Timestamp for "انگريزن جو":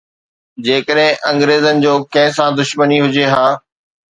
1.31-1.93